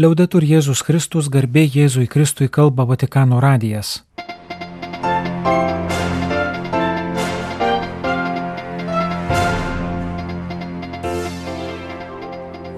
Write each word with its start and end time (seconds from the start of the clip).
Liaudetur 0.00 0.40
Jėzus 0.40 0.80
Kristus 0.80 1.26
garbė 1.28 1.66
Jėzui 1.68 2.06
Kristui 2.08 2.46
kalba 2.48 2.86
Vatikano 2.88 3.36
radijas. 3.44 3.98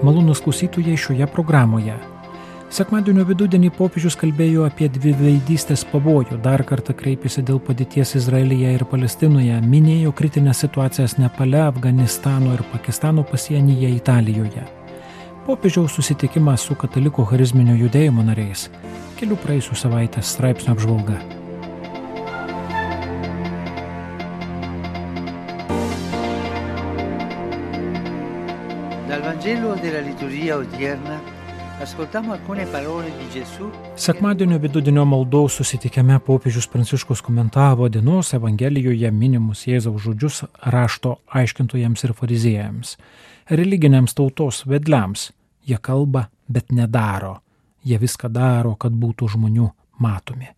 Malonus 0.03 0.43
klausytujai 0.43 0.97
šioje 0.99 1.29
programoje. 1.31 1.95
Sekmadienio 2.67 3.23
vidudienį 3.31 3.71
popiežius 3.79 4.19
kalbėjo 4.19 4.67
apie 4.67 4.91
dviveidystės 4.91 5.87
pavojų, 5.95 6.43
dar 6.43 6.67
kartą 6.67 6.91
kreipėsi 6.91 7.47
dėl 7.47 7.63
padėties 7.63 8.17
Izraelyje 8.19 8.75
ir 8.75 8.87
Palestinoje, 8.91 9.63
minėjo 9.63 10.11
kritinės 10.11 10.67
situacijas 10.67 11.21
Nepale, 11.23 11.69
Afganistano 11.71 12.57
ir 12.59 12.67
Pakistano 12.75 13.23
pasienyje 13.23 13.95
Italijoje 13.95 14.82
popiežiaus 15.43 15.95
susitikimas 15.97 16.63
su 16.63 16.75
katalikų 16.79 17.25
charizminio 17.27 17.75
judėjimo 17.75 18.23
nariais, 18.23 18.69
kelių 19.19 19.37
praėjusių 19.43 19.75
savaitės 19.81 20.31
straipsnio 20.35 20.75
apžvalga. 20.75 21.19
Dal 29.09 29.27
Vangelo 29.27 29.75
della 29.83 30.01
liturgia 30.07 30.57
odierna 30.63 31.19
Sekmadienio 33.95 34.57
vidudienio 34.59 35.05
maldaus 35.05 35.57
susitikime 35.59 36.19
popiežius 36.19 36.67
Pranciškus 36.67 37.21
komentavo 37.21 37.89
dienos 37.89 38.33
Evangelijoje 38.33 39.11
minimus 39.11 39.67
Jėzaus 39.67 40.01
žodžius 40.05 40.43
rašto 40.75 41.17
aiškintojams 41.27 42.03
ir 42.03 42.13
fariziejams 42.13 42.97
religiniams 43.49 44.13
tautos 44.13 44.65
vedliams. 44.65 45.31
Jie 45.65 45.77
kalba, 45.77 46.27
bet 46.47 46.71
nedaro. 46.71 47.39
Jie 47.83 47.97
viską 47.99 48.29
daro, 48.31 48.75
kad 48.75 48.91
būtų 48.91 49.29
žmonių 49.35 49.69
matomi. 49.99 50.49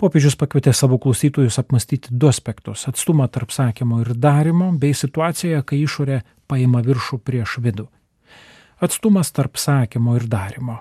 Popiežius 0.00 0.36
pakvietė 0.40 0.72
savo 0.72 0.96
klausytojus 0.98 1.58
apmastyti 1.60 2.08
du 2.10 2.28
aspektus- 2.28 2.86
atstumą 2.90 3.28
tarp 3.28 3.50
sakymo 3.52 4.00
ir 4.00 4.14
darimo, 4.14 4.72
bei 4.72 4.92
situaciją, 4.94 5.62
kai 5.62 5.84
išorė 5.84 6.22
paima 6.48 6.82
viršų 6.82 7.18
prieš 7.18 7.58
vidų. 7.60 7.88
Atstumas 8.80 9.32
tarp 9.32 9.58
sakymo 9.60 10.16
ir 10.16 10.24
darimo. 10.28 10.78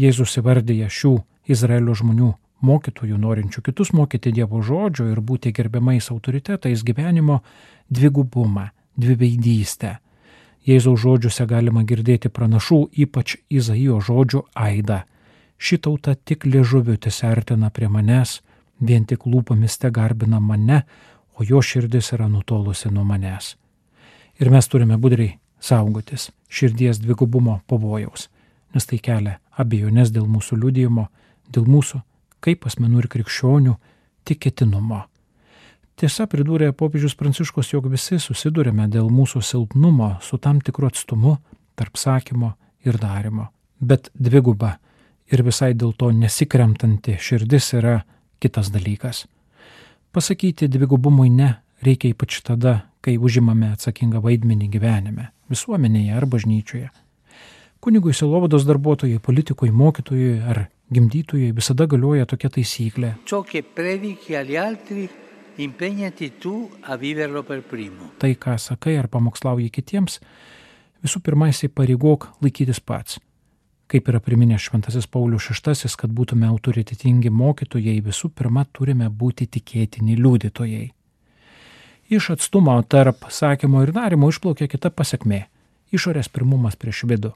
Jėzus 0.00 0.38
įvardyja 0.40 0.88
šių 0.88 1.16
Izraelio 1.52 1.94
žmonių 1.94 2.30
mokytojų, 2.64 3.18
norinčių 3.18 3.64
kitus 3.66 3.92
mokyti 3.92 4.32
Dievo 4.32 4.62
žodžio 4.64 5.10
ir 5.12 5.20
būti 5.20 5.52
gerbiamais 5.52 6.08
autoritetais 6.14 6.84
gyvenimo 6.86 7.42
dvigubumą, 7.90 8.70
dviveidystę 8.96 9.98
Jėzaus 10.62 11.00
žodžiuose 11.02 11.44
galima 11.50 11.82
girdėti 11.82 12.30
pranašų, 12.30 12.84
ypač 13.04 13.34
Izaijo 13.50 13.98
žodžių 13.98 14.44
aidą. 14.54 15.00
Ši 15.58 15.78
tauta 15.82 16.14
tik 16.14 16.46
liežuviu 16.46 16.94
tisertina 17.02 17.70
prie 17.74 17.88
manęs, 17.90 18.40
vien 18.78 19.04
tik 19.06 19.26
lūpomis 19.26 19.78
te 19.82 19.90
garbina 19.90 20.38
mane, 20.40 20.84
o 21.34 21.42
jo 21.42 21.62
širdis 21.62 22.12
yra 22.14 22.28
nutolusi 22.30 22.92
nuo 22.94 23.02
manęs. 23.06 23.56
Ir 24.38 24.50
mes 24.54 24.68
turime 24.70 24.98
budriai 24.98 25.34
saugotis 25.62 26.30
širdies 26.52 27.00
dvigubumo 27.00 27.60
pavojaus, 27.70 28.28
nes 28.74 28.88
tai 28.88 28.98
kelia 28.98 29.38
abejonės 29.58 30.12
dėl 30.12 30.26
mūsų 30.28 30.58
liudijimo, 30.58 31.06
dėl 31.52 31.68
mūsų 31.70 32.02
kaip 32.42 32.66
asmenų 32.66 33.04
ir 33.04 33.08
krikščionių 33.12 33.78
tikėtinumo. 34.28 35.04
Tiesa, 36.02 36.26
pridūrė 36.26 36.72
popiežius 36.74 37.14
Pranciškus, 37.14 37.74
jog 37.74 37.86
visi 37.92 38.18
susidurime 38.18 38.88
dėl 38.90 39.10
mūsų 39.12 39.42
silpnumo 39.44 40.16
su 40.24 40.38
tam 40.42 40.60
tikru 40.64 40.88
atstumu 40.88 41.36
tarp 41.78 42.00
sakymo 42.00 42.54
ir 42.88 42.98
darimo. 42.98 43.50
Bet 43.78 44.10
dviguba 44.14 44.76
ir 45.30 45.44
visai 45.46 45.72
dėl 45.78 45.92
to 45.98 46.10
nesikremtanti 46.16 47.18
širdis 47.20 47.72
yra 47.78 48.00
kitas 48.42 48.72
dalykas. 48.74 49.26
Pasakyti 50.12 50.68
dvigubumui 50.68 51.30
ne 51.30 51.52
reikia 51.84 52.12
ypač 52.12 52.40
tada, 52.46 52.91
kai 53.02 53.18
užimame 53.18 53.72
atsakingą 53.74 54.22
vaidmenį 54.24 54.68
gyvenime, 54.72 55.30
visuomenėje 55.52 56.14
ar 56.16 56.26
bažnyčioje. 56.30 56.90
Kunigui 57.82 58.14
silovados 58.14 58.62
darbuotojai, 58.68 59.18
politikui, 59.18 59.72
mokytojui 59.74 60.36
ar 60.46 60.66
gimdytojui 60.94 61.50
visada 61.56 61.88
galioja 61.90 62.28
tokia 62.30 62.52
taisyklė. 62.54 63.16
Tai, 68.22 68.32
ką 68.38 68.56
sakai 68.62 68.96
ar 69.00 69.10
pamokslauji 69.12 69.68
kitiems, 69.74 70.20
visų 71.02 71.20
pirma 71.26 71.50
įsipareigok 71.50 72.30
laikytis 72.44 72.80
pats. 72.80 73.18
Kaip 73.92 74.08
yra 74.08 74.22
priminęs 74.24 74.70
Šventasis 74.70 75.10
Paulius 75.10 75.50
VI, 75.50 75.90
kad 75.98 76.12
būtume 76.16 76.46
autoritetingi 76.48 77.34
mokytojai, 77.34 77.98
visų 78.00 78.30
pirma 78.32 78.64
turime 78.72 79.10
būti 79.10 79.50
tikėtini 79.58 80.16
liudytojai. 80.16 80.86
Iš 82.12 82.30
atstumo 82.30 82.82
tarp 82.82 83.24
sakymo 83.30 83.82
ir 83.82 83.90
darimo 83.96 84.28
išplaukia 84.28 84.66
kita 84.68 84.90
pasiekmė- 84.92 85.38
išorės 85.96 86.28
pirmumas 86.28 86.76
prieš 86.76 87.06
vidų. 87.08 87.30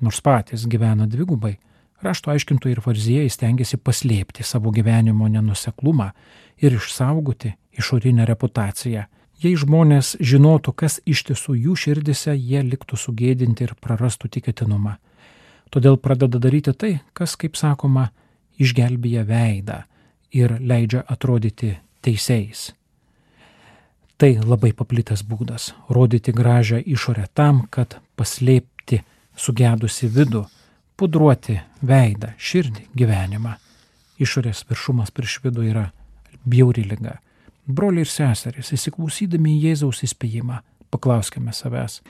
Nors 0.00 0.20
patys 0.20 0.66
gyvena 0.68 1.06
dvigubai, 1.08 1.56
rašto 2.02 2.30
aiškintojai 2.30 2.74
ir 2.76 2.80
fariziejai 2.84 3.30
stengiasi 3.30 3.78
paslėpti 3.78 4.44
savo 4.44 4.70
gyvenimo 4.70 5.28
nenuseklumą 5.32 6.10
ir 6.58 6.72
išsaugoti 6.72 7.54
išorinę 7.78 8.26
reputaciją. 8.26 9.06
Jei 9.40 9.56
žmonės 9.56 10.16
žinotų, 10.20 10.74
kas 10.76 11.00
iš 11.06 11.24
tiesų 11.24 11.56
jų 11.64 11.76
širdise, 11.76 12.36
jie 12.36 12.62
liktų 12.62 12.96
sugėdinti 12.96 13.62
ir 13.62 13.74
prarastų 13.80 14.28
tikėtinumą. 14.28 14.96
Todėl 15.70 15.96
pradeda 15.96 16.38
daryti 16.38 16.74
tai, 16.74 17.00
kas, 17.14 17.36
kaip 17.36 17.56
sakoma, 17.56 18.10
išgelbėja 18.58 19.24
veidą 19.24 19.84
ir 20.32 20.58
leidžia 20.60 21.00
atrodyti 21.08 21.78
teisėjais. 22.02 22.77
Tai 24.18 24.32
labai 24.42 24.72
paplitęs 24.74 25.20
būdas- 25.22 25.72
rodyti 25.94 26.32
gražią 26.34 26.82
išorę 26.82 27.26
tam, 27.34 27.68
kad 27.70 28.00
paslėpti 28.18 29.04
sugedusi 29.36 30.08
vidų, 30.10 30.48
pudruoti 30.96 31.60
veidą, 31.82 32.32
širdį, 32.36 32.82
gyvenimą. 32.98 33.54
Išorės 34.18 34.64
viršumas 34.66 35.14
prieš 35.14 35.38
vidų 35.44 35.70
yra 35.70 35.92
bjauri 36.44 36.82
lyga. 36.90 37.18
Broliai 37.68 38.00
ir 38.00 38.10
seserys, 38.10 38.72
įsiklausydami 38.72 39.54
į 39.54 39.62
Jėzaus 39.68 40.02
įspėjimą, 40.02 40.62
paklauskime 40.90 41.52
savęs. 41.52 42.00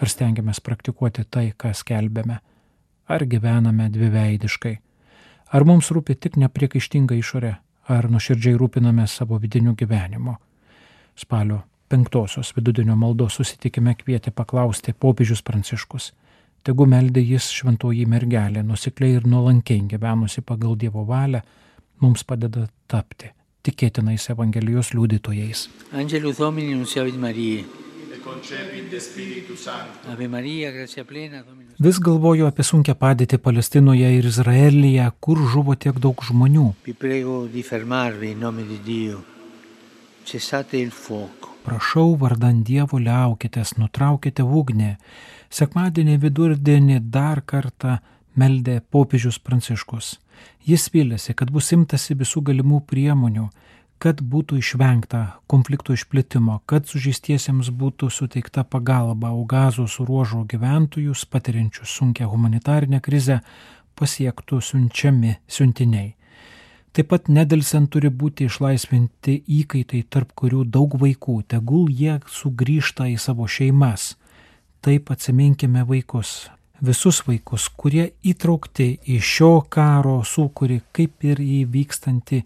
Ar 0.00 0.08
stengiamės 0.08 0.58
praktikuoti 0.60 1.24
tai, 1.30 1.52
ką 1.56 1.70
skelbėme? 1.70 2.40
Ar 3.06 3.20
gyvename 3.20 3.90
dviveidiškai? 3.92 4.78
Ar 5.52 5.64
mums 5.64 5.92
rūpi 5.94 6.18
tik 6.18 6.36
nepriekaištinga 6.36 7.14
išorė? 7.14 7.58
Ar 7.88 8.08
nuoširdžiai 8.10 8.56
rūpiname 8.56 9.06
savo 9.06 9.38
vidiniu 9.38 9.74
gyvenimu? 9.76 10.34
Spalio 11.16 11.60
penktosios 11.88 12.54
vidudienio 12.56 12.96
maldos 12.96 13.36
susitikime 13.38 13.94
kvietė 13.94 14.32
paklausti 14.32 14.94
popiežius 14.96 15.42
pranciškus 15.44 16.12
tegu 16.64 16.86
meldė 16.88 17.22
jis 17.22 17.50
šventoji 17.52 18.06
mergelė, 18.08 18.64
nusikliai 18.64 19.18
ir 19.18 19.28
nuolankiai 19.28 19.84
gyvenusi 19.90 20.44
pagal 20.46 20.78
Dievo 20.80 21.04
valią, 21.08 21.42
mums 22.00 22.24
padeda 22.24 22.66
tapti 22.88 23.30
tikėtinais 23.64 24.28
Evangelijos 24.32 24.92
liudytojais. 24.96 25.68
Angelus 25.92 26.40
Domini 26.40 26.76
nunciavit 26.76 27.16
Marijai. 27.20 27.83
Ave 30.12 30.28
Marija, 30.28 30.70
gracia 30.72 31.04
plena, 31.04 31.42
Dominus. 31.42 31.74
Vis 31.78 31.98
galvoju 32.00 32.46
apie 32.48 32.64
sunkę 32.64 32.94
padėtį 32.96 33.38
Palestinoje 33.44 34.08
ir 34.16 34.28
Izraelyje, 34.30 35.10
kur 35.20 35.42
žuvo 35.52 35.76
tiek 35.76 35.98
daug 36.00 36.24
žmonių. 36.24 36.70
Vi 36.86 36.94
prego 36.96 37.42
di 37.52 37.62
fermarvi 37.62 38.30
in 38.32 38.40
nome 38.40 38.64
di 38.64 38.78
Dio. 38.86 39.20
Cessate 40.24 40.80
il 40.80 40.90
fuoco. 40.90 41.52
Prašau, 41.64 42.16
vardant 42.20 42.64
Dievo 42.64 42.98
liaukitės, 43.00 43.76
nutraukite 43.76 44.44
ugnį. 44.44 44.94
Sekmadienį 45.52 46.16
vidurdienį 46.24 46.98
dar 47.12 47.42
kartą 47.44 47.98
meldė 48.40 48.80
popiežius 48.80 49.38
Pranciškus. 49.38 50.18
Jis 50.64 50.88
vylėsi, 50.92 51.36
kad 51.36 51.52
bus 51.52 51.68
imtasi 51.76 52.16
visų 52.16 52.40
galimų 52.48 52.80
priemonių, 52.88 53.50
kad 54.04 54.20
būtų 54.20 54.58
išvengta 54.60 55.20
konflikto 55.48 55.94
išplitimo, 55.96 56.58
kad 56.68 56.84
sužeistiesiems 56.90 57.70
būtų 57.72 58.10
suteikta 58.12 58.66
pagalba, 58.68 59.30
o 59.32 59.46
gazos 59.48 59.96
ruožo 60.00 60.42
gyventojus 60.50 61.24
patiriančius 61.24 61.94
sunkę 61.98 62.28
humanitarinę 62.28 63.00
krizę 63.00 63.40
pasiektų 63.96 64.60
siunčiami 64.60 65.38
siuntiniai. 65.48 66.10
Taip 66.94 67.08
pat 67.10 67.30
nedelsiant 67.32 67.88
turi 67.90 68.10
būti 68.12 68.46
išlaisvinti 68.46 69.40
įkaitai, 69.60 70.04
tarp 70.06 70.36
kurių 70.38 70.66
daug 70.76 70.92
vaikų, 71.00 71.40
tegul 71.50 71.88
jie 71.90 72.20
sugrįžta 72.30 73.08
į 73.10 73.16
savo 73.18 73.48
šeimas 73.50 74.12
taip 74.84 75.10
atsiminkime 75.10 75.80
vaikus, 75.88 76.50
visus 76.84 77.22
vaikus, 77.24 77.70
kurie 77.80 78.10
įtraukti 78.26 78.88
į 79.14 79.16
šio 79.24 79.62
karo 79.72 80.18
sūkurį, 80.28 80.82
kaip 80.92 81.24
ir 81.24 81.40
į 81.40 81.62
vykstantį 81.72 82.42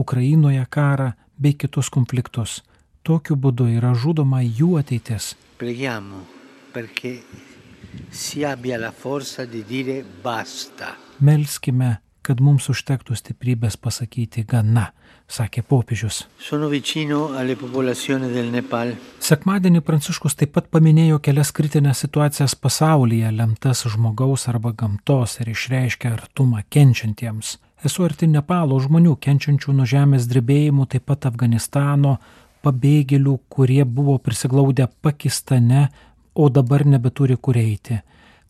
Ukrainoje 0.00 0.64
karą 0.70 1.12
bei 1.38 1.54
kitus 1.54 1.92
konfliktus. 1.92 2.60
Tokiu 3.04 3.36
būdu 3.36 3.68
yra 3.76 3.94
žudoma 3.94 4.42
jų 4.44 4.76
ateitis. 4.80 5.34
Preghiamo 5.60 6.24
perché 6.72 7.22
si 8.10 8.44
abbia 8.44 8.78
la 8.78 8.92
forza 8.92 9.44
di 9.44 9.64
dire 9.64 10.04
basta. 10.22 10.94
Melskime, 11.18 12.00
kad 12.22 12.40
mums 12.44 12.68
užtektų 12.70 13.16
stiprybės 13.16 13.76
pasakyti 13.80 14.44
gana, 14.48 14.90
sakė 15.30 15.62
popiežius. 15.66 16.22
Sekmadienį 19.30 19.82
Pranciškus 19.86 20.36
taip 20.38 20.54
pat 20.56 20.68
paminėjo 20.72 21.20
kelias 21.24 21.52
kritinės 21.56 22.04
situacijas 22.04 22.54
pasaulyje, 22.54 23.32
lemtas 23.34 23.84
žmogaus 23.88 24.46
arba 24.52 24.72
gamtos 24.76 25.40
ir 25.40 25.52
išreiškė 25.54 26.12
artumą 26.12 26.64
kenčiantiems. 26.68 27.56
Esu 27.80 28.04
arti 28.04 28.26
Nepalo 28.28 28.76
žmonių 28.76 29.14
kenčiančių 29.24 29.72
nuo 29.72 29.86
žemės 29.88 30.26
drebėjimų, 30.28 30.84
taip 30.92 31.06
pat 31.08 31.24
Afganistano 31.30 32.18
pabėgėlių, 32.60 33.38
kurie 33.48 33.86
buvo 33.88 34.18
prisiglaudę 34.20 34.84
Pakistane, 35.00 35.88
o 36.34 36.50
dabar 36.52 36.84
nebeturi 36.84 37.38
kur 37.40 37.56
eiti. 37.56 38.02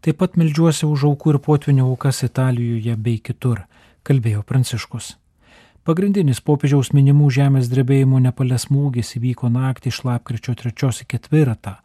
Taip 0.03 0.19
pat 0.19 0.35
melžiuosi 0.41 0.89
už 0.89 1.07
aukų 1.13 1.37
ir 1.37 1.39
potvinių 1.47 1.87
aukas 1.87 2.25
Italijoje 2.27 2.97
bei 2.99 3.23
kitur, 3.23 3.63
kalbėjo 4.03 4.43
Pranciškus. 4.43 5.15
Pagrindinis 5.87 6.43
popiežiaus 6.43 6.91
minimų 6.93 7.31
žemės 7.31 7.71
drebėjimų 7.71 8.25
Nepalės 8.27 8.67
smūgis 8.67 9.15
įvyko 9.17 9.49
naktį 9.55 9.95
iš 9.95 10.03
lapkričio 10.11 10.59
3 10.59 10.75
į 10.75 11.07
4. 11.31 11.77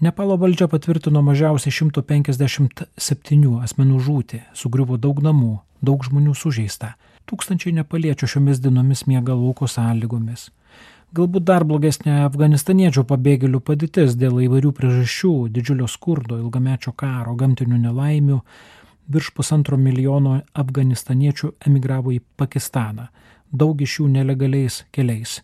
Nepalo 0.00 0.40
valdžia 0.40 0.70
patvirtino 0.72 1.20
mažiausiai 1.26 1.74
157 1.74 3.54
asmenų 3.62 4.02
žūti, 4.08 4.42
sugriuvo 4.54 4.96
daug 4.96 5.20
namų, 5.22 5.58
daug 5.82 6.04
žmonių 6.04 6.34
sužeista, 6.34 6.94
tūkstančiai 7.28 7.74
nepaliečių 7.80 8.28
šiomis 8.34 8.62
dienomis 8.64 9.06
miega 9.06 9.36
lauko 9.36 9.68
sąlygomis. 9.68 10.48
Galbūt 11.16 11.46
dar 11.48 11.64
blogesnė 11.64 12.18
afganistaniečių 12.26 13.06
pabėgėlių 13.08 13.62
padėtis 13.64 14.16
dėl 14.20 14.42
įvairių 14.44 14.74
priežasčių- 14.76 15.32
didžiulio 15.54 15.88
skurdo, 15.88 16.36
ilgamečio 16.36 16.92
karo, 16.92 17.34
gamtinių 17.34 17.78
nelaimių. 17.86 18.40
Virš 19.08 19.30
pusantro 19.32 19.78
milijono 19.80 20.42
afganistaniečių 20.52 21.54
emigravo 21.66 22.12
į 22.12 22.20
Pakistaną, 22.36 23.08
daug 23.52 23.80
iš 23.80 24.00
jų 24.00 24.08
nelegaliais 24.18 24.84
keliais. 24.92 25.40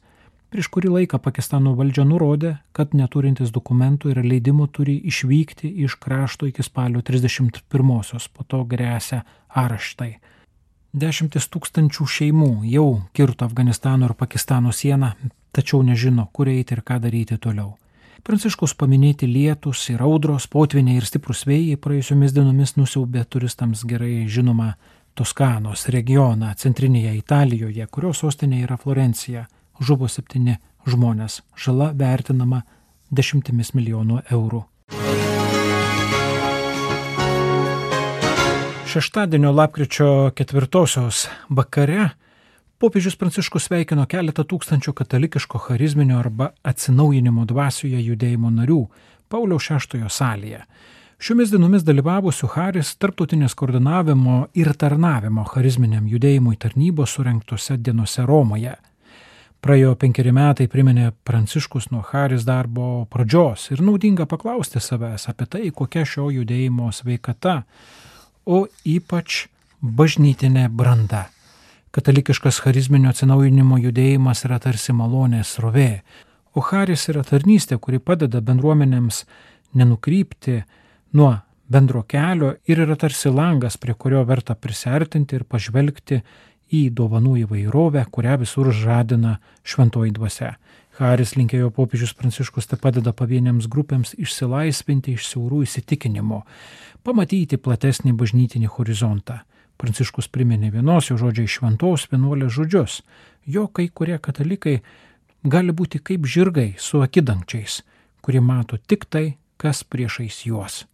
Prieš 0.54 0.68
kurį 0.70 0.92
laiką 0.94 1.18
Pakistano 1.18 1.72
valdžia 1.74 2.04
nurodė, 2.06 2.50
kad 2.78 2.92
neturintis 2.94 3.50
dokumentų 3.50 4.12
ir 4.12 4.20
leidimų 4.22 4.68
turi 4.70 4.92
išvykti 5.10 5.66
iš 5.82 5.96
krašto 5.98 6.46
iki 6.46 6.62
spalio 6.62 7.00
31-osios, 7.02 8.28
po 8.30 8.46
to 8.46 8.60
grėsia 8.62 9.24
araštai. 9.50 10.12
Dešimtis 10.94 11.48
tūkstančių 11.50 12.06
šeimų 12.06 12.50
jau 12.70 12.84
kirto 13.18 13.48
Afganistano 13.48 14.06
ir 14.06 14.14
Pakistano 14.14 14.70
sieną, 14.70 15.08
tačiau 15.50 15.80
nežino, 15.82 16.28
kur 16.30 16.46
eiti 16.52 16.78
ir 16.78 16.84
ką 16.86 17.00
daryti 17.02 17.34
toliau. 17.34 17.72
Pranciškus 18.22 18.76
paminėti 18.78 19.26
lietus 19.26 19.82
ir 19.90 20.06
audros, 20.06 20.46
potviniai 20.46 21.00
ir 21.02 21.08
stiprus 21.10 21.42
vėjai 21.50 21.80
praėjusiomis 21.82 22.36
dienomis 22.38 22.76
nusiaubė 22.78 23.26
turistams 23.26 23.82
gerai 23.82 24.28
žinoma 24.30 24.76
Toskanos 25.18 25.88
regioną 25.90 26.54
centrinėje 26.54 27.18
Italijoje, 27.18 27.90
kurios 27.90 28.22
sostinė 28.22 28.62
yra 28.68 28.78
Florencija. 28.78 29.48
Žuvo 29.80 30.08
septyni 30.08 30.58
žmonės, 30.86 31.40
žala 31.58 31.90
vertinama 31.96 32.62
dešimtimis 33.10 33.74
milijonų 33.74 34.22
eurų. 34.30 34.62
Šeštadienio 38.94 39.50
lapkričio 39.50 40.30
ketvirtosios 40.38 41.24
vakare 41.50 42.12
popiežius 42.78 43.16
Pranciškus 43.18 43.66
sveikino 43.66 44.04
keletą 44.06 44.44
tūkstančių 44.46 44.92
katalikiško 45.00 45.58
charizminio 45.66 46.20
arba 46.20 46.52
atsinaujinimo 46.62 47.46
dvasioje 47.50 47.98
judėjimo 48.04 48.52
narių 48.54 48.84
Pauliaus 49.32 49.66
VI 49.70 50.06
salėje. 50.06 50.62
Šiomis 51.18 51.50
dienomis 51.50 51.82
dalyvavusių 51.86 52.50
Haris 52.52 52.90
tarptautinės 53.00 53.54
koordinavimo 53.56 54.48
ir 54.54 54.70
tarnavimo 54.78 55.46
charizminiam 55.48 56.06
judėjimui 56.10 56.58
tarnybos 56.60 57.14
surinktose 57.16 57.78
dienose 57.78 58.26
Romoje. 58.28 58.74
Praėjo 59.64 59.94
penkeri 59.96 60.28
metai 60.28 60.66
priminė 60.68 61.14
Pranciškus 61.24 61.86
nuo 61.88 62.02
Haris 62.04 62.42
darbo 62.44 63.06
pradžios 63.08 63.70
ir 63.72 63.80
naudinga 63.80 64.26
paklausti 64.28 64.82
savęs 64.84 65.24
apie 65.30 65.46
tai, 65.48 65.62
kokia 65.72 66.02
šio 66.04 66.26
judėjimo 66.34 66.90
sveikata 66.92 67.62
o 68.44 68.66
ypač 68.84 69.46
bažnytinė 69.80 70.68
branda. 70.68 71.28
Katalikiškas 71.94 72.58
charizminio 72.64 73.12
atsinaujinimo 73.14 73.78
judėjimas 73.80 74.44
yra 74.44 74.58
tarsi 74.60 74.92
malonės 74.96 75.56
rovė, 75.62 76.02
o 76.54 76.60
Haris 76.60 77.08
yra 77.08 77.24
tarnystė, 77.24 77.78
kuri 77.78 78.02
padeda 78.02 78.42
bendruomenėms 78.44 79.24
nenukrypti 79.78 80.60
nuo 81.16 81.32
bendro 81.70 82.02
kelio 82.04 82.54
ir 82.68 82.82
yra 82.84 82.96
tarsi 83.00 83.32
langas, 83.32 83.78
prie 83.80 83.94
kurio 83.94 84.24
verta 84.28 84.54
prisertinti 84.54 85.38
ir 85.38 85.46
pažvelgti 85.48 86.20
į 86.74 86.82
dovanų 86.98 87.38
įvairovę, 87.44 88.04
kurią 88.10 88.38
visur 88.42 88.70
žadina 88.74 89.38
šventoji 89.62 90.14
dvasia. 90.16 90.54
Haris 90.98 91.34
linkėjo 91.34 91.72
popiežius 91.74 92.14
Pranciškus 92.14 92.68
tai 92.70 92.78
padeda 92.78 93.12
pavieniams 93.16 93.66
grupėms 93.70 94.14
išsilaisvinti 94.14 95.16
iš 95.16 95.26
siaurų 95.32 95.64
įsitikinimų, 95.66 96.44
pamatyti 97.02 97.58
platesnį 97.58 98.14
bažnytinį 98.20 98.70
horizontą. 98.76 99.40
Pranciškus 99.80 100.30
priminė 100.30 100.70
vienos 100.70 101.10
jo 101.10 101.18
žodžiai 101.18 101.50
šventos 101.50 102.06
vienuolės 102.12 102.54
žodžius. 102.54 103.00
Jo 103.44 103.66
kai 103.66 103.88
kurie 103.90 104.20
katalikai 104.22 104.78
gali 105.42 105.74
būti 105.74 105.98
kaip 105.98 106.30
žirgai 106.30 106.74
su 106.78 107.02
akidangčiais, 107.02 107.82
kurie 108.22 108.40
mato 108.40 108.78
tik 108.78 109.10
tai, 109.10 109.26
kas 109.58 109.82
priešais 109.82 110.44
juos. 110.46 110.84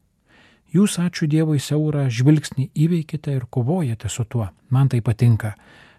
Jūs, 0.70 1.00
ačiū 1.02 1.26
Dievui, 1.26 1.58
siaurą 1.58 2.04
žvilgsnį 2.14 2.68
įveikite 2.78 3.32
ir 3.34 3.46
kovojate 3.50 4.08
su 4.08 4.22
tuo. 4.30 4.46
Man 4.70 4.88
tai 4.92 5.00
patinka, 5.02 5.56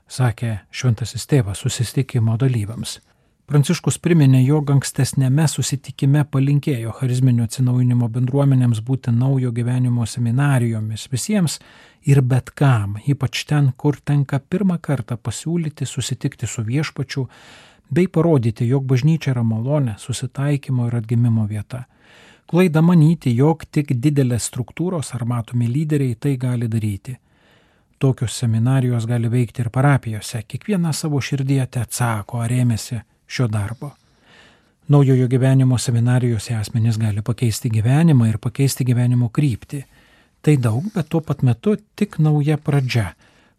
sakė 0.07 0.61
šventasis 0.71 1.27
tėvas 1.27 1.59
susitikimo 1.65 2.37
dalyviams. 2.39 3.01
Pranciškus 3.51 3.97
priminė, 3.99 4.39
jog 4.47 4.69
ankstesnėme 4.71 5.43
susitikime 5.51 6.21
palinkėjo 6.31 6.93
charizminio 7.01 7.43
atsinaujinimo 7.49 8.07
bendruomenėms 8.07 8.79
būti 8.87 9.11
naujo 9.11 9.51
gyvenimo 9.51 10.07
seminarijomis 10.07 11.09
visiems 11.11 11.57
ir 12.07 12.21
bet 12.23 12.53
kam, 12.55 12.95
ypač 13.03 13.43
ten, 13.49 13.73
kur 13.75 13.99
tenka 13.99 14.39
pirmą 14.39 14.79
kartą 14.79 15.19
pasiūlyti 15.19 15.83
susitikti 15.83 16.47
su 16.47 16.63
viešpačiu 16.63 17.27
bei 17.91 18.07
parodyti, 18.07 18.69
jog 18.71 18.87
bažnyčia 18.87 19.33
yra 19.35 19.43
malonė, 19.43 19.97
susitaikymo 19.99 20.87
ir 20.87 21.01
atgimimo 21.01 21.43
vieta. 21.51 21.89
Klaida 22.51 22.81
manyti, 22.83 23.31
jog 23.31 23.61
tik 23.71 23.93
didelės 24.03 24.49
struktūros 24.49 25.13
ar 25.15 25.21
matomi 25.23 25.69
lyderiai 25.71 26.17
tai 26.19 26.33
gali 26.35 26.67
daryti. 26.67 27.13
Tokios 27.95 28.35
seminarijos 28.41 29.05
gali 29.07 29.29
veikti 29.31 29.63
ir 29.63 29.69
parapijose, 29.71 30.41
kiekviena 30.43 30.91
savo 30.91 31.21
širdyje 31.23 31.67
te 31.71 31.79
atsako 31.79 32.41
ar 32.43 32.51
ėmėsi 32.51 32.99
šio 33.31 33.47
darbo. 33.47 33.93
Naujojo 34.91 35.29
gyvenimo 35.31 35.77
seminarijose 35.79 36.57
asmenys 36.57 36.99
gali 36.99 37.23
pakeisti 37.23 37.71
gyvenimą 37.71 38.27
ir 38.33 38.37
pakeisti 38.43 38.83
gyvenimo 38.83 39.31
kryptį. 39.31 39.85
Tai 40.43 40.57
daug, 40.59 40.91
bet 40.91 41.07
tuo 41.07 41.23
pat 41.23 41.47
metu 41.47 41.77
tik 41.95 42.19
nauja 42.19 42.59
pradžia. 42.59 43.13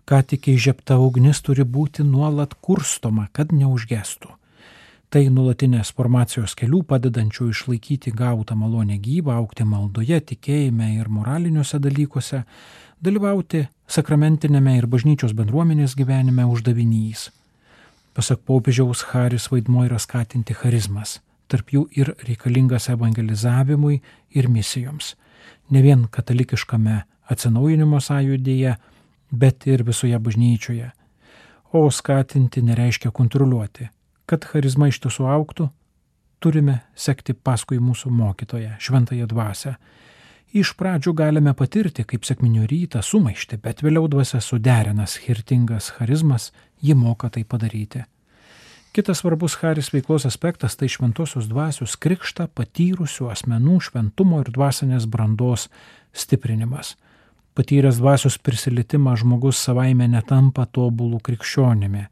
Ką 0.05 0.21
tik 0.35 0.53
įžiepta 0.53 1.01
ugnis 1.01 1.41
turi 1.41 1.65
būti 1.65 2.05
nuolat 2.05 2.59
kurstoma, 2.61 3.31
kad 3.33 3.57
neužgestų. 3.57 4.37
Tai 5.13 5.27
nulatinės 5.29 5.91
formacijos 5.93 6.55
kelių 6.57 6.79
padedančių 6.89 7.51
išlaikyti 7.53 8.15
gautą 8.17 8.55
malonę 8.57 8.95
gyvą, 8.97 9.35
aukti 9.43 9.67
maldoje, 9.69 10.23
tikėjime 10.31 10.87
ir 10.95 11.11
moraliniuose 11.13 11.77
dalykuose, 11.85 12.41
dalyvauti 13.05 13.67
sakramentinėme 13.93 14.79
ir 14.79 14.89
bažnyčios 14.89 15.37
bendruomenės 15.37 15.99
gyvenime 16.01 16.49
uždavinys. 16.49 17.27
Pasak 18.17 18.41
popiežiaus, 18.49 19.05
Haris 19.13 19.51
vaidmo 19.53 19.85
yra 19.85 20.01
skatinti 20.01 20.57
charizmas, 20.57 21.19
tarp 21.45 21.77
jų 21.77 21.87
ir 21.93 22.15
reikalingas 22.25 22.89
evangelizavimui 22.97 24.01
ir 24.33 24.49
misijoms. 24.49 25.13
Ne 25.69 25.85
vien 25.85 26.09
katalikiškame 26.09 27.03
atsinaujinimo 27.29 28.01
sąjūdyje, 28.01 28.79
bet 29.29 29.69
ir 29.69 29.85
visoje 29.85 30.17
bažnyčioje. 30.17 30.95
O 31.77 31.91
skatinti 31.93 32.65
nereiškia 32.65 33.13
kontroliuoti. 33.13 33.93
Kad 34.33 34.47
charizma 34.49 34.87
iš 34.89 34.97
tiesų 35.05 35.27
auktų, 35.29 35.67
turime 36.41 36.79
sekti 36.97 37.35
paskui 37.37 37.77
mūsų 37.85 38.09
mokytoją, 38.17 38.79
šventąją 38.81 39.27
dvasę. 39.29 39.75
Iš 40.57 40.71
pradžių 40.81 41.13
galime 41.17 41.53
patirti, 41.57 42.07
kaip 42.09 42.25
sėkminio 42.25 42.65
rytą 42.71 43.03
sumaišti, 43.05 43.59
bet 43.61 43.85
vėliau 43.85 44.09
dvasia 44.09 44.41
suderina 44.41 45.05
skirtingas 45.05 45.91
charizmas 45.99 46.49
ji 46.81 46.97
moka 46.97 47.29
tai 47.29 47.45
padaryti. 47.45 48.07
Kitas 48.97 49.21
svarbus 49.21 49.59
Haris 49.61 49.93
veiklos 49.93 50.25
aspektas 50.29 50.81
tai 50.81 50.89
šventosios 50.89 51.53
dvasios 51.53 52.01
krikštą 52.01 52.49
patyrusių 52.57 53.29
asmenų 53.33 53.79
šventumo 53.85 54.41
ir 54.41 54.49
dvasinės 54.53 55.05
brandos 55.13 55.69
stiprinimas. 56.13 56.97
Patyręs 57.53 58.01
dvasios 58.01 58.41
prisilitimą 58.41 59.13
žmogus 59.21 59.61
savaime 59.61 60.09
netampa 60.09 60.65
tobulų 60.65 61.21
krikščionimi, 61.21 62.05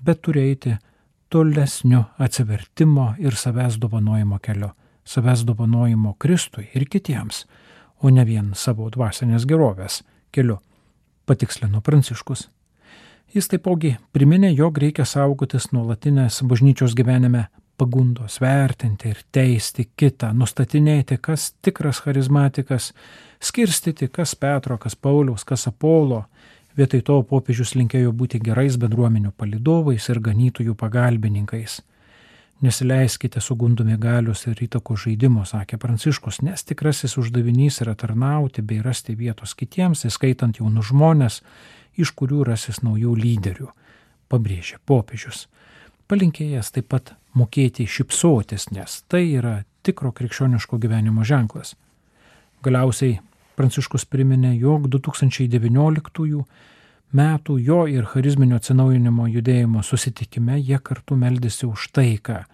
bet 0.00 0.24
turi 0.24 0.48
eiti 0.48 0.78
tolesniu 1.28 2.04
atsivertimo 2.18 3.14
ir 3.18 3.36
savęs 3.36 3.78
dovanojimo 3.80 4.38
keliu, 4.42 4.70
savęs 5.04 5.44
dovanojimo 5.46 6.14
Kristui 6.18 6.68
ir 6.74 6.88
kitiems, 6.90 7.46
o 8.02 8.10
ne 8.10 8.24
vien 8.26 8.52
savo 8.54 8.88
dvasinės 8.90 9.46
gerovės 9.48 10.02
keliu, 10.32 10.58
patikslino 11.26 11.80
Pranciškus. 11.80 12.48
Jis 13.34 13.48
taipogi 13.52 13.96
priminė, 14.12 14.54
jog 14.56 14.78
reikia 14.80 15.04
saugotis 15.04 15.68
nuolatinės 15.72 16.40
bažnyčios 16.48 16.94
gyvenime 16.96 17.48
pagundos 17.78 18.40
vertinti 18.40 19.12
ir 19.12 19.20
teisti 19.32 19.90
kitą, 19.96 20.32
nustatinėti, 20.34 21.18
kas 21.22 21.52
tikras 21.62 22.00
charizmatikas, 22.02 22.92
skirstyti, 23.40 24.08
kas 24.08 24.34
Petro, 24.34 24.78
kas 24.78 24.96
Pauliaus, 24.96 25.44
kas 25.44 25.68
Apolo. 25.70 26.24
Vietoj 26.78 27.00
to 27.02 27.14
popiežius 27.26 27.72
linkėjo 27.74 28.12
būti 28.14 28.38
gerais 28.38 28.76
bendruomenių 28.78 29.32
palidovais 29.34 30.04
ir 30.12 30.20
ganytojų 30.22 30.76
pagalbininkais. 30.78 31.80
Nesileiskite 32.62 33.42
sugundomi 33.42 33.96
galius 33.98 34.44
ir 34.46 34.62
įtako 34.62 34.94
žaidimo, 34.98 35.42
sakė 35.46 35.78
Pranciškus, 35.82 36.38
nes 36.46 36.62
tikrasis 36.66 37.16
uždavinys 37.18 37.80
yra 37.82 37.96
tarnauti 37.98 38.62
bei 38.62 38.78
rasti 38.82 39.16
vietos 39.18 39.56
kitiems, 39.58 40.04
įskaitant 40.06 40.58
jaunus 40.62 40.92
žmonės, 40.92 41.40
iš 41.98 42.14
kurių 42.14 42.44
rasis 42.46 42.78
naujų 42.86 43.14
lyderių, 43.24 43.72
pabrėžė 44.30 44.78
popiežius. 44.86 45.48
Palinkėjęs 46.06 46.70
taip 46.74 46.90
pat 46.94 47.16
mokėti 47.34 47.86
šipsotis, 47.90 48.70
nes 48.70 49.00
tai 49.10 49.24
yra 49.34 49.64
tikro 49.82 50.14
krikščioniško 50.14 50.78
gyvenimo 50.78 51.26
ženklas. 51.26 51.74
Galiausiai 52.62 53.18
Pranciškus 53.58 54.04
priminė, 54.06 54.52
jog 54.54 54.86
2019 54.86 56.44
metų 57.18 57.56
jo 57.58 57.80
ir 57.90 58.06
charizminio 58.06 58.60
atsinaujinimo 58.60 59.26
judėjimo 59.26 59.82
susitikime 59.82 60.60
jie 60.60 60.78
kartu 60.78 61.16
meldėsi 61.18 61.66
už 61.66 61.88
taiką, 61.96 62.44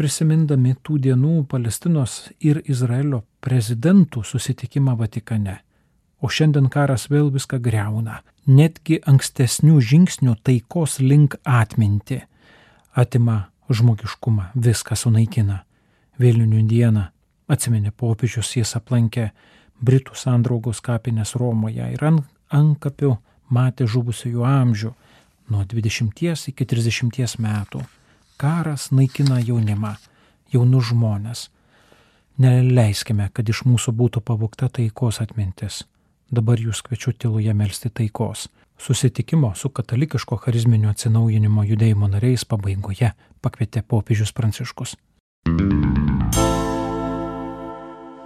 prisimindami 0.00 0.72
tų 0.80 0.98
dienų 1.08 1.34
Palestinos 1.50 2.30
ir 2.40 2.62
Izraelio 2.64 3.22
prezidentų 3.44 4.24
susitikimą 4.24 4.96
Vatikane. 4.96 5.58
O 6.22 6.30
šiandien 6.30 6.70
karas 6.70 7.08
vėl 7.10 7.32
viską 7.34 7.58
greuna. 7.60 8.22
Netgi 8.46 9.02
ankstesnių 9.06 9.80
žingsnių 9.82 10.36
taikos 10.46 11.00
link 11.02 11.34
atminti 11.44 12.22
atima 12.94 13.48
žmogiškumą, 13.70 14.52
viską 14.54 14.96
sunaikina. 14.96 15.62
Vėlinių 16.20 16.62
dieną, 16.68 17.08
atsimenė 17.50 17.90
popiežius, 17.96 18.52
jis 18.56 18.76
aplankė 18.78 19.30
Britų 19.82 20.14
sandraugos 20.14 20.80
kapinės 20.84 21.34
Romoje 21.34 21.88
ir 21.94 22.04
ant 22.06 22.26
ankapių 22.54 23.16
matė 23.52 23.88
žuvusiųjų 23.90 24.44
amžių 24.46 24.92
nuo 25.50 25.64
20 25.68 26.48
iki 26.52 26.66
30 26.66 27.38
metų. 27.42 27.82
Karas 28.36 28.90
naikina 28.90 29.40
jaunimą, 29.40 29.96
jaunus 30.52 30.90
žmonės. 30.90 31.48
Neleiskime, 32.38 33.28
kad 33.32 33.48
iš 33.48 33.64
mūsų 33.68 33.92
būtų 33.92 34.22
pavokta 34.24 34.68
taikos 34.68 35.20
atmintis. 35.20 35.84
Dabar 36.32 36.58
jūs 36.58 36.80
kviečiu 36.82 37.12
tyloje 37.12 37.52
melstį 37.54 37.92
taikos. 38.00 38.48
Susitikimo 38.78 39.52
su 39.54 39.68
katalikiško 39.68 40.38
charizminio 40.42 40.90
atsinaujinimo 40.90 41.66
judėjimo 41.68 42.08
nariais 42.08 42.46
pabaigoje 42.48 43.12
pakvietė 43.44 43.84
popiežius 43.86 44.32
Pranciškus. 44.32 44.96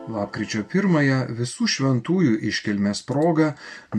Lapkričio 0.06 0.60
pirmąją 0.70 1.16
visų 1.34 1.66
šventųjų 1.72 2.36
iškilmės 2.46 3.00
proga 3.08 3.48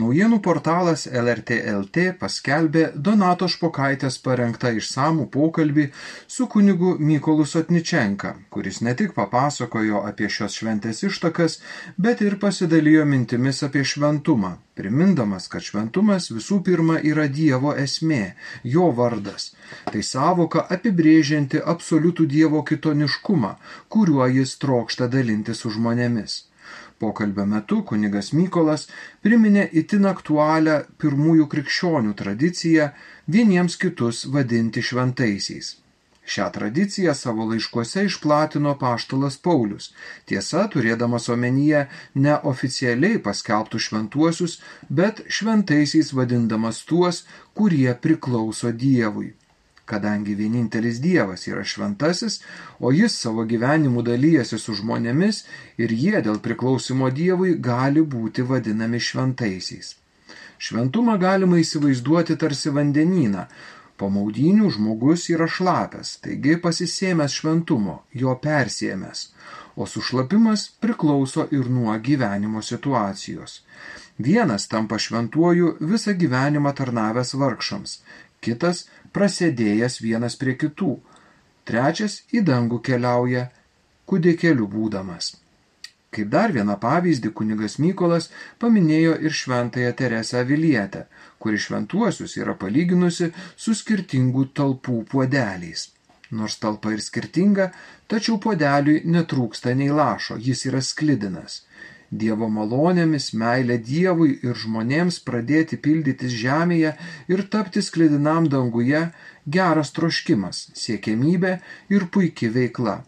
naujienų 0.00 0.38
portalas 0.46 1.04
LRT 1.04 1.58
LT 1.72 2.04
paskelbė 2.20 2.84
Donato 3.08 3.48
Špokaitės 3.52 4.16
parengtą 4.24 4.72
išsamų 4.78 5.26
pokalbį 5.34 5.88
su 6.36 6.46
kunigu 6.54 6.94
Mykolu 7.10 7.44
Sotničenka, 7.44 8.34
kuris 8.48 8.80
ne 8.80 8.94
tik 8.96 9.12
papasakojo 9.18 10.00
apie 10.08 10.30
šios 10.32 10.56
šventės 10.62 11.04
ištakas, 11.10 11.58
bet 11.98 12.24
ir 12.24 12.38
pasidalijo 12.40 13.04
mintimis 13.04 13.60
apie 13.68 13.84
šventumą, 13.84 14.56
primindamas, 14.78 15.48
kad 15.52 15.64
šventumas 15.66 16.30
visų 16.32 16.60
pirma 16.66 16.98
yra 17.12 17.26
Dievo 17.38 17.74
esmė, 17.84 18.34
jo 18.74 18.90
vardas. 18.98 19.52
Tai 19.92 20.02
savoka 20.10 20.64
apibrėžianti 20.76 21.62
absoliutų 21.74 22.28
Dievo 22.34 22.62
kitoniškumą, 22.70 23.54
kuriuo 23.94 24.28
jis 24.38 24.54
trokšta 24.62 25.10
dalinti 25.14 25.56
su 25.58 25.74
žmonėmis. 25.74 26.44
Pokalbio 26.98 27.44
metu 27.46 27.82
kunigas 27.90 28.32
Mykolas 28.34 28.88
priminė 29.26 29.68
itin 29.82 30.08
aktualią 30.10 30.78
pirmųjų 31.02 31.46
krikščionių 31.52 32.14
tradiciją 32.22 32.88
vieniems 33.36 33.78
kitus 33.84 34.24
vadinti 34.34 34.82
šventaisiais. 34.82 35.76
Šią 36.28 36.50
tradiciją 36.52 37.14
savo 37.16 37.46
laiškuose 37.48 38.04
išplatino 38.04 38.74
paštalas 38.82 39.38
Paulius, 39.46 39.86
tiesa, 40.28 40.66
turėdamas 40.74 41.30
omenyje 41.32 41.86
ne 42.26 42.34
oficialiai 42.52 43.22
paskelbtų 43.24 43.80
šventuosius, 43.86 44.58
bet 45.00 45.24
šventaisiais 45.38 46.12
vadindamas 46.18 46.84
tuos, 46.90 47.24
kurie 47.56 47.94
priklauso 48.06 48.74
Dievui 48.84 49.32
kadangi 49.88 50.34
vienintelis 50.36 51.00
Dievas 51.00 51.46
yra 51.48 51.64
šventasis, 51.64 52.42
o 52.78 52.92
jis 52.92 53.14
savo 53.22 53.46
gyvenimu 53.48 54.04
dalyjasi 54.04 54.58
su 54.60 54.76
žmonėmis 54.80 55.40
ir 55.80 55.94
jie 56.02 56.20
dėl 56.26 56.42
priklausimo 56.44 57.08
Dievui 57.20 57.54
gali 57.70 58.04
būti 58.16 58.44
vadinami 58.50 59.00
šventaisiais. 59.08 59.94
Šventumą 60.58 61.16
galima 61.22 61.60
įsivaizduoti 61.62 62.36
tarsi 62.36 62.74
vandenyną. 62.74 63.46
Po 63.98 64.08
maudynių 64.14 64.68
žmogus 64.76 65.24
yra 65.34 65.48
šlapęs, 65.50 66.12
taigi 66.22 66.54
pasisėmęs 66.62 67.34
šventumo, 67.40 67.96
jo 68.22 68.34
persėmęs, 68.44 69.24
o 69.74 69.86
sušlapimas 69.90 70.68
priklauso 70.82 71.48
ir 71.58 71.66
nuo 71.78 71.96
gyvenimo 72.08 72.62
situacijos. 72.62 73.62
Vienas 74.28 74.68
tampa 74.70 75.00
šventuoju 75.02 75.74
visą 75.92 76.14
gyvenimą 76.22 76.74
tarnavęs 76.78 77.34
vargšams, 77.42 77.98
kitas 78.42 78.84
prasėdėjęs 79.14 80.00
vienas 80.06 80.38
prie 80.38 80.54
kitų, 80.62 80.94
trečias 81.66 82.22
į 82.34 82.46
dangų 82.46 82.80
keliauja 82.86 83.48
kudėkeliu 84.06 84.70
būdamas. 84.70 85.34
Kaip 86.14 86.30
dar 86.32 86.54
vieną 86.56 86.78
pavyzdį 86.80 87.30
kunigas 87.36 87.76
Mykolas 87.82 88.30
paminėjo 88.62 89.18
ir 89.28 89.34
šventąją 89.40 89.92
Teresę 90.00 90.44
Vilietę, 90.48 91.04
kuri 91.38 91.60
šventuosius 91.60 92.38
yra 92.40 92.54
palyginusi 92.62 93.28
su 93.56 93.76
skirtingų 93.76 94.48
talpų 94.60 95.02
puodeliais. 95.12 95.90
Nors 96.30 96.58
talpa 96.60 96.92
ir 96.92 97.00
skirtinga, 97.04 97.70
tačiau 98.08 98.36
puodeliui 98.40 99.02
netrūksta 99.04 99.72
nei 99.76 99.92
lašo, 100.00 100.36
jis 100.48 100.66
yra 100.68 100.82
sklidinas. 100.84 101.62
Dievo 102.10 102.48
malonėmis, 102.48 103.32
meilė 103.36 103.76
Dievui 103.84 104.38
ir 104.40 104.56
žmonėms 104.56 105.20
pradėti 105.28 105.76
pildytis 105.76 106.32
žemėje 106.32 106.94
ir 107.28 107.42
tapti 107.52 107.82
sklidinam 107.84 108.48
danguje 108.48 109.02
geras 109.44 109.92
troškimas, 109.96 110.70
siekėmybė 110.72 111.58
ir 111.92 112.08
puikia 112.08 112.48
veikla. 112.54 113.02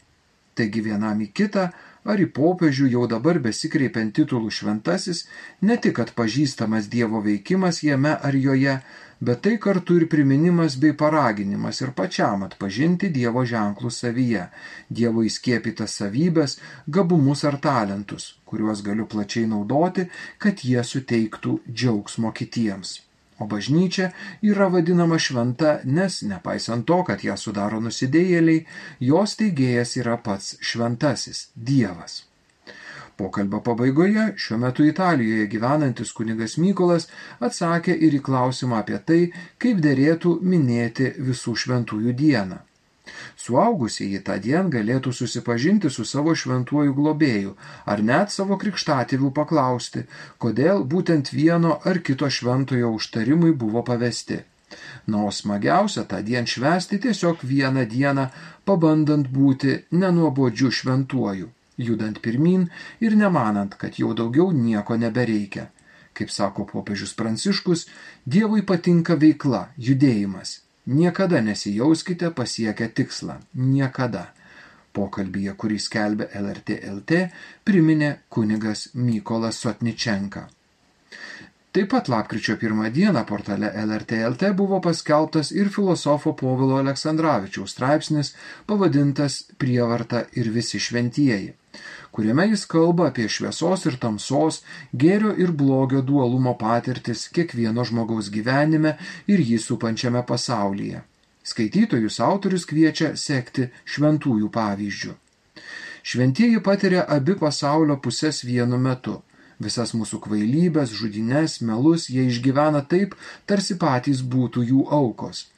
Taigi 0.52 0.84
vienam 0.84 1.20
į 1.24 1.30
kitą 1.32 1.70
ar 2.04 2.20
į 2.20 2.30
popiežių 2.36 2.88
jau 2.94 3.06
dabar 3.10 3.38
besikreipiant 3.42 4.14
titulų 4.16 4.50
šventasis, 4.54 5.26
ne 5.60 5.76
tik 5.76 6.00
atpažįstamas 6.04 6.88
Dievo 6.92 7.20
veikimas 7.24 7.82
jame 7.84 8.14
ar 8.16 8.36
joje, 8.36 8.78
bet 9.20 9.42
tai 9.44 9.56
kartu 9.58 9.98
ir 10.00 10.06
priminimas 10.08 10.78
bei 10.80 10.96
paraginimas 11.02 11.82
ir 11.84 11.92
pačiam 11.96 12.46
atpažinti 12.46 13.10
Dievo 13.12 13.44
ženklus 13.44 14.00
savyje, 14.04 14.46
Dievo 14.88 15.26
įskiepytas 15.28 15.98
savybės, 16.00 16.56
gabumus 16.86 17.44
ar 17.44 17.60
talentus, 17.60 18.32
kuriuos 18.44 18.82
galiu 18.86 19.06
plačiai 19.06 19.46
naudoti, 19.50 20.08
kad 20.38 20.64
jie 20.64 20.82
suteiktų 20.94 21.60
džiaugsmo 21.68 22.32
kitiems. 22.32 23.09
O 23.40 23.46
bažnyčia 23.48 24.10
yra 24.44 24.68
vadinama 24.68 25.18
šventa, 25.18 25.78
nes 25.84 26.20
nepaisant 26.28 26.84
to, 26.86 26.98
kad 27.08 27.24
ją 27.24 27.38
sudaro 27.40 27.80
nusidėjėliai, 27.80 28.66
jos 29.10 29.36
teigėjas 29.40 29.96
yra 30.02 30.18
pats 30.20 30.58
šventasis 30.60 31.46
Dievas. 31.56 32.20
Pokalbio 33.20 33.60
pabaigoje 33.64 34.26
šiuo 34.42 34.58
metu 34.60 34.84
Italijoje 34.88 35.48
gyvenantis 35.52 36.12
kunigas 36.16 36.56
Mykolas 36.60 37.08
atsakė 37.48 37.96
ir 38.06 38.16
į 38.16 38.24
klausimą 38.28 38.80
apie 38.80 39.00
tai, 39.10 39.20
kaip 39.60 39.80
dėrėtų 39.84 40.38
minėti 40.52 41.12
visų 41.28 41.56
šventųjų 41.64 42.16
dieną. 42.24 42.60
Suaugusieji 43.44 44.20
tą 44.26 44.38
dieną 44.46 44.72
galėtų 44.74 45.12
susipažinti 45.20 45.90
su 45.90 46.04
savo 46.04 46.34
šventuoju 46.42 46.96
globėju, 46.98 47.54
ar 47.86 48.02
net 48.12 48.34
savo 48.36 48.58
krikštatėvių 48.62 49.32
paklausti, 49.38 50.06
kodėl 50.38 50.84
būtent 50.94 51.32
vieno 51.34 51.78
ar 51.84 52.02
kito 52.08 52.30
šventojo 52.38 52.94
užtarimui 52.96 53.52
buvo 53.52 53.84
pavesti. 53.92 54.42
Na, 55.06 55.24
o 55.26 55.30
smagiausia 55.34 56.04
tą 56.10 56.20
dieną 56.26 56.46
švesti 56.56 57.00
tiesiog 57.06 57.46
vieną 57.52 57.86
dieną, 57.94 58.28
pabandant 58.64 59.32
būti 59.38 59.80
nenuobodžiu 59.90 60.70
šventuoju 60.70 61.50
judant 61.80 62.20
pirmin 62.22 62.68
ir 63.00 63.16
nemanant, 63.16 63.74
kad 63.74 63.98
jau 63.98 64.14
daugiau 64.14 64.52
nieko 64.52 64.96
nebereikia. 64.96 65.68
Kaip 66.14 66.30
sako 66.30 66.66
popiežius 66.72 67.14
Pranciškus, 67.16 67.86
Dievui 68.26 68.62
patinka 68.66 69.16
veikla, 69.16 69.68
judėjimas. 69.78 70.60
Niekada 70.86 71.40
nesijauskite 71.40 72.30
pasiekę 72.30 72.88
tikslą. 72.88 73.36
Niekada. 73.54 74.30
Pokalbyje, 74.92 75.52
kurį 75.54 75.76
skelbė 75.78 76.30
LRT 76.34 76.78
LT, 76.92 77.18
priminė 77.64 78.14
kunigas 78.28 78.88
Mykolas 78.94 79.60
Sotničenka. 79.62 80.48
Taip 81.70 81.92
pat 81.92 82.08
lapkričio 82.10 82.56
pirmą 82.58 82.88
dieną 82.90 83.20
portale 83.26 83.68
LRT 83.84 84.16
LT 84.32 84.48
buvo 84.58 84.80
paskelbtas 84.82 85.52
ir 85.54 85.68
filosofo 85.70 86.32
Povilo 86.34 86.80
Aleksandravičiaus 86.82 87.76
straipsnis 87.76 88.32
pavadintas 88.66 89.36
Prievarta 89.58 90.24
ir 90.34 90.50
visi 90.50 90.80
šventieji, 90.82 91.52
kuriame 92.14 92.46
jis 92.50 92.66
kalba 92.70 93.08
apie 93.10 93.28
šviesos 93.28 93.86
ir 93.90 93.96
tamsos, 94.02 94.60
gėrio 95.02 95.32
ir 95.44 95.52
blogio 95.62 96.02
dualumo 96.10 96.56
patirtis 96.58 97.28
kiekvieno 97.34 97.86
žmogaus 97.86 98.30
gyvenime 98.34 98.96
ir 99.30 99.42
jį 99.50 99.58
supančiame 99.66 100.22
pasaulyje. 100.26 101.02
Skaitytojus 101.50 102.20
autorius 102.20 102.66
kviečia 102.68 103.14
sekti 103.16 103.70
šventųjų 103.88 104.50
pavyzdžių. 104.54 105.16
Šventieji 106.02 106.60
patiria 106.64 107.04
abi 107.16 107.34
pasaulio 107.40 107.96
pusės 108.04 108.44
vienu 108.44 108.78
metu. 108.78 109.20
Visas 109.60 109.92
mūsų 109.92 110.20
kvailybės, 110.24 110.92
žudines, 110.96 111.58
melus 111.60 112.08
jie 112.08 112.24
išgyvena 112.30 112.80
taip, 112.92 113.16
tarsi 113.46 113.76
patys 113.76 114.22
būtų 114.34 114.64
jų 114.70 114.84
aukos. 114.96 115.48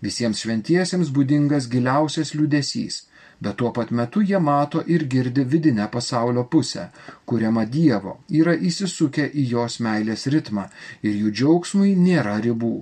Visiems 0.00 0.40
šventiesiems 0.40 1.10
būdingas 1.16 1.68
giliausias 1.72 2.32
liūdėsys, 2.34 3.02
bet 3.40 3.56
tuo 3.56 3.72
pat 3.76 3.90
metu 3.90 4.22
jie 4.22 4.38
mato 4.38 4.82
ir 4.86 5.04
girdi 5.12 5.44
vidinę 5.44 5.88
pasaulio 5.92 6.44
pusę, 6.44 6.88
kuriama 7.24 7.64
Dievo, 7.66 8.18
yra 8.40 8.54
įsisukę 8.70 9.26
į 9.42 9.46
jos 9.54 9.80
meilės 9.86 10.26
ritmą 10.34 10.66
ir 11.02 11.14
jų 11.22 11.32
džiaugsmui 11.38 11.94
nėra 11.96 12.36
ribų. 12.46 12.74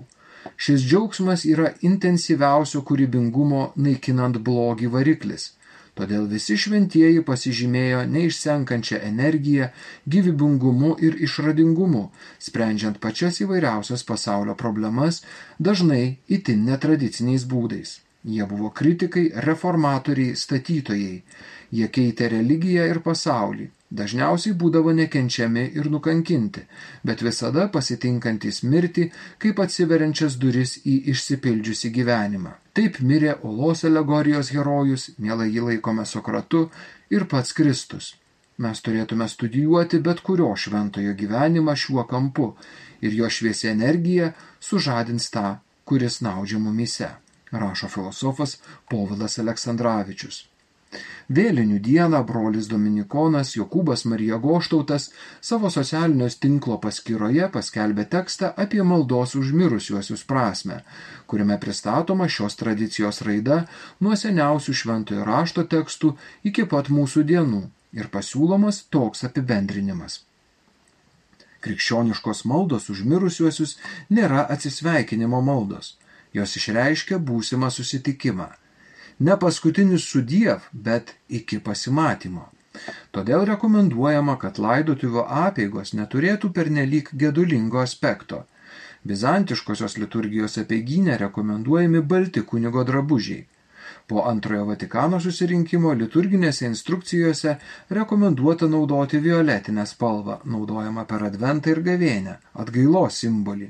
Šis 0.57 0.83
džiaugsmas 0.89 1.45
yra 1.47 1.71
intensyviausio 1.87 2.83
kūrybingumo 2.89 3.63
naikinant 3.77 4.41
blogį 4.49 4.91
variklis. 4.97 5.53
Todėl 5.99 6.29
visi 6.31 6.55
šventieji 6.63 7.25
pasižymėjo 7.27 8.05
neišsenkančią 8.11 9.01
energiją, 9.09 9.71
gyvybingumu 10.07 10.93
ir 11.03 11.19
išradingumu, 11.27 12.05
sprendžiant 12.49 13.01
pačias 13.03 13.41
įvairiausias 13.43 14.07
pasaulio 14.11 14.55
problemas, 14.55 15.25
dažnai 15.59 16.05
itin 16.39 16.63
netradiciniais 16.71 17.49
būdais. 17.55 17.99
Jie 18.29 18.45
buvo 18.47 18.69
kritikai, 18.71 19.31
reformatoriai, 19.45 20.37
statytojai. 20.37 21.17
Jie 21.73 21.87
keitė 21.93 22.29
religiją 22.33 22.85
ir 22.91 22.99
pasaulį. 23.05 23.69
Dažniausiai 23.99 24.53
būdavo 24.61 24.93
nekenčiami 24.97 25.63
ir 25.81 25.87
nukankinti, 25.89 26.65
bet 27.09 27.23
visada 27.25 27.63
pasitinkantis 27.73 28.59
mirtį 28.73 29.07
kaip 29.41 29.63
atsiveriančias 29.65 30.37
duris 30.43 30.75
į 30.85 30.97
išsipildžiusi 31.13 31.91
gyvenimą. 31.95 32.53
Taip 32.77 32.99
mirė 33.01 33.39
olos 33.49 33.87
alegorijos 33.89 34.51
herojus, 34.53 35.07
mielai 35.17 35.49
jį 35.55 35.65
laikome 35.71 36.05
Sokratu 36.11 36.67
ir 37.09 37.25
pats 37.33 37.57
Kristus. 37.57 38.11
Mes 38.59 38.85
turėtume 38.85 39.29
studijuoti 39.33 40.03
bet 40.05 40.21
kurio 40.27 40.51
šventojo 40.65 41.15
gyvenimą 41.17 41.77
šiuo 41.85 42.05
kampu 42.13 42.51
ir 43.01 43.17
jo 43.23 43.33
šviesi 43.39 43.73
energija 43.73 44.35
sužadins 44.61 45.31
tą, 45.33 45.55
kuris 45.89 46.21
naudžia 46.21 46.61
mumise 46.61 47.09
rašo 47.53 47.89
filosofas 47.89 48.59
Povilas 48.91 49.39
Aleksandravičius. 49.39 50.47
Vėlinių 51.37 51.79
dieną 51.85 52.19
brolis 52.29 52.69
Dominikonas 52.69 53.51
Jokūbas 53.57 54.07
Marija 54.09 54.39
Goštautas 54.45 55.11
savo 55.49 55.69
socialinės 55.75 56.39
tinklo 56.45 56.79
paskyroje 56.85 57.49
paskelbė 57.57 58.07
tekstą 58.15 58.49
apie 58.65 58.81
maldos 58.93 59.35
užmirusiuosius 59.41 60.23
prasme, 60.31 60.79
kuriame 61.29 61.59
pristatoma 61.65 62.31
šios 62.37 62.57
tradicijos 62.63 63.21
raida 63.29 63.59
nuo 64.01 64.17
seniausių 64.23 64.77
šventojo 64.81 65.29
rašto 65.29 65.67
tekstų 65.77 66.15
iki 66.53 66.65
pat 66.73 66.89
mūsų 66.89 67.27
dienų 67.35 67.63
ir 68.01 68.09
pasiūlomas 68.17 68.81
toks 68.97 69.29
apibendrinimas. 69.29 70.23
Krikščioniškos 71.61 72.45
maldos 72.49 72.89
užmirusiuosius 72.95 73.77
nėra 74.09 74.49
atsisveikinimo 74.57 75.45
maldos 75.45 75.97
Jos 76.37 76.57
išreiškia 76.61 77.19
būsimą 77.31 77.71
susitikimą. 77.73 78.49
Ne 79.19 79.35
paskutinis 79.43 80.05
sudiev, 80.13 80.69
bet 80.73 81.15
iki 81.29 81.59
pasimatymo. 81.59 82.47
Todėl 83.17 83.45
rekomenduojama, 83.49 84.37
kad 84.43 84.59
laidotuvių 84.63 85.25
apėgos 85.45 85.95
neturėtų 86.01 86.51
pernelyg 86.59 87.11
gedulingo 87.23 87.81
aspekto. 87.83 88.45
Bizantiškosios 89.09 89.97
liturgijos 90.03 90.59
apiegynė 90.63 91.17
rekomenduojami 91.23 92.03
balti 92.13 92.45
kunigo 92.53 92.85
drabužiai. 92.91 93.47
Po 94.09 94.23
antrojo 94.31 94.65
Vatikano 94.69 95.19
susirinkimo 95.21 95.91
liturginėse 96.03 96.65
instrukcijose 96.69 97.57
rekomenduota 97.99 98.69
naudoti 98.75 99.21
violetinę 99.27 99.85
spalvą, 99.91 100.39
naudojama 100.55 101.05
per 101.11 101.25
adventą 101.27 101.75
ir 101.75 101.83
gavėnę, 101.91 102.39
atgailos 102.65 103.21
simbolį. 103.25 103.69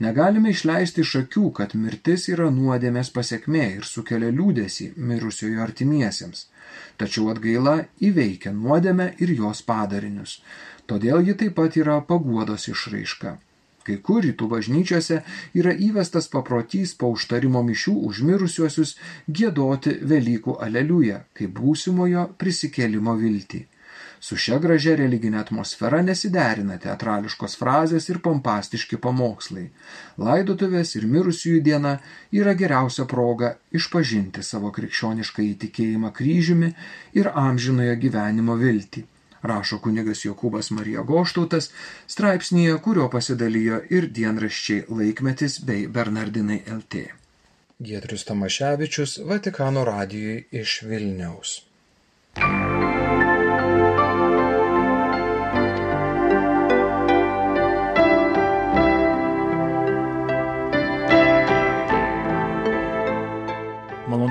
Negalime 0.00 0.50
išleisti 0.50 1.02
iš 1.04 1.14
akių, 1.22 1.44
kad 1.58 1.74
mirtis 1.74 2.28
yra 2.32 2.48
nuodėmės 2.50 3.12
pasiekmė 3.14 3.66
ir 3.76 3.84
sukelia 3.84 4.32
liūdėsi 4.32 4.92
mirusiojo 4.96 5.62
artimiesiems. 5.66 6.46
Tačiau 6.96 7.28
atgaila 7.32 7.76
įveikia 8.08 8.52
nuodėmę 8.56 9.12
ir 9.22 9.34
jos 9.36 9.62
padarinius. 9.68 10.40
Todėl 10.86 11.24
ji 11.28 11.34
taip 11.40 11.56
pat 11.60 11.76
yra 11.76 12.00
paguodos 12.08 12.68
išraiška. 12.72 13.38
Kai 13.82 13.96
kur 14.06 14.22
rytų 14.22 14.46
bažnyčiose 14.50 15.18
yra 15.58 15.72
įvestas 15.74 16.28
paprotys 16.30 16.94
po 16.98 17.10
užtarimo 17.16 17.62
mišių 17.66 17.94
užmirusiuosius 18.08 18.94
gėdoti 19.26 19.96
Velykų 20.12 20.54
aleliuja, 20.66 21.24
kaip 21.34 21.56
būsimojo 21.58 22.28
prisikėlimo 22.38 23.16
viltį. 23.18 23.64
Su 24.22 24.36
šia 24.38 24.60
gražia 24.62 24.92
religinė 24.98 25.40
atmosfera 25.40 25.98
nesiderina 26.06 26.76
teatrališkos 26.82 27.56
frazės 27.58 28.04
ir 28.12 28.20
pompastiški 28.22 28.98
pamokslai. 29.02 29.64
Laidotuvės 30.22 30.92
ir 30.98 31.08
mirusiųjų 31.10 31.62
diena 31.68 31.96
yra 32.40 32.52
geriausia 32.60 33.06
proga 33.10 33.56
išpažinti 33.78 34.44
savo 34.46 34.70
krikščionišką 34.76 35.42
įtikėjimą 35.46 36.12
kryžiumi 36.18 36.70
ir 37.18 37.32
amžinojo 37.46 37.96
gyvenimo 38.04 38.54
viltį. 38.60 39.02
Rašo 39.42 39.80
kunigas 39.82 40.22
Jokūbas 40.22 40.70
Marija 40.76 41.02
Goštautas 41.02 41.72
straipsnėje, 42.14 42.78
kurio 42.84 43.08
pasidalijo 43.10 43.80
ir 43.90 44.06
dienraščiai 44.20 44.86
laikmetis 45.00 45.58
bei 45.66 45.88
Bernardinai 45.98 46.60
LT. 46.78 47.02
Giedrius 47.82 48.22
Tamaševičius 48.30 49.18
Vatikano 49.26 49.82
radijui 49.90 50.44
iš 50.62 50.78
Vilniaus. 50.86 51.58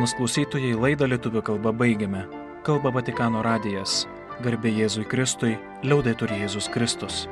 Malonus 0.02 0.18
klausytojai 0.18 0.72
laidą 0.82 1.06
lietuvių 1.06 1.44
kalba 1.46 1.70
baigiame. 1.78 2.24
Kalba 2.66 2.90
Vatikano 2.96 3.44
radijas. 3.46 4.08
Garbė 4.42 4.72
Jėzui 4.74 5.06
Kristui, 5.06 5.52
liaudai 5.86 6.16
turi 6.18 6.40
Jėzus 6.42 6.72
Kristus. 6.74 7.28